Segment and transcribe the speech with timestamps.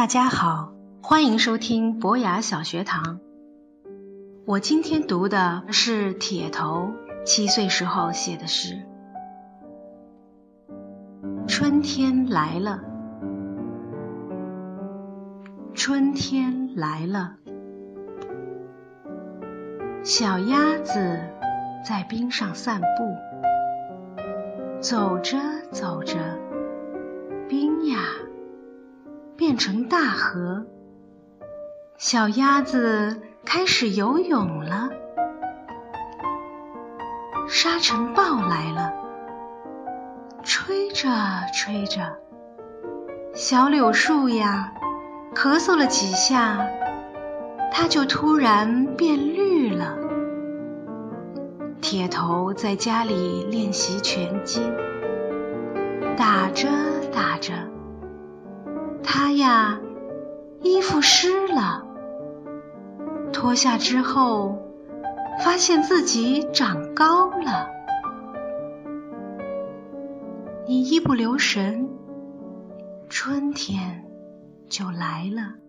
[0.00, 3.20] 大家好，欢迎收听博雅小学堂。
[4.46, 6.94] 我今天读的是铁头
[7.26, 8.80] 七岁时候写的诗。
[11.46, 12.80] 春天来了，
[15.74, 17.34] 春天来了，
[20.02, 21.20] 小鸭子
[21.86, 23.16] 在冰上散步，
[24.80, 25.36] 走着
[25.70, 26.16] 走着，
[27.50, 27.98] 冰呀。
[29.50, 30.64] 变成大河，
[31.98, 34.90] 小鸭子开始游泳了。
[37.48, 38.92] 沙尘暴来了，
[40.44, 41.08] 吹着
[41.52, 42.16] 吹着，
[43.34, 44.72] 小柳树呀，
[45.34, 46.64] 咳嗽了几下，
[47.72, 49.98] 它就突然变绿了。
[51.80, 54.62] 铁头在家里练习拳击，
[56.16, 56.68] 打着
[57.12, 57.52] 打着。
[59.12, 59.80] 他呀，
[60.62, 61.84] 衣服湿了，
[63.32, 64.56] 脱下之后，
[65.42, 67.68] 发现自己长高了。
[70.68, 71.88] 你一不留神，
[73.08, 74.04] 春天
[74.68, 75.59] 就来了。